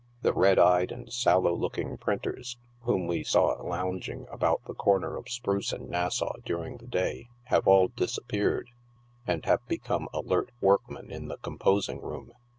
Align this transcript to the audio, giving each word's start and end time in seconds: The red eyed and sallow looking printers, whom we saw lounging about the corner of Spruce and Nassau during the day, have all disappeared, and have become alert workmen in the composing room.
The 0.23 0.33
red 0.33 0.57
eyed 0.57 0.91
and 0.91 1.13
sallow 1.13 1.53
looking 1.53 1.95
printers, 1.95 2.57
whom 2.79 3.05
we 3.05 3.23
saw 3.23 3.49
lounging 3.61 4.25
about 4.31 4.63
the 4.65 4.73
corner 4.73 5.15
of 5.15 5.29
Spruce 5.29 5.71
and 5.71 5.91
Nassau 5.91 6.37
during 6.43 6.77
the 6.77 6.87
day, 6.87 7.27
have 7.43 7.67
all 7.67 7.89
disappeared, 7.89 8.71
and 9.27 9.45
have 9.45 9.63
become 9.67 10.09
alert 10.11 10.49
workmen 10.59 11.11
in 11.11 11.27
the 11.27 11.37
composing 11.37 12.01
room. 12.01 12.31